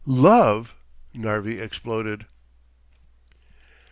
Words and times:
"Love!" 0.07 0.73
Narvi 1.13 1.59
exploded. 1.59 2.25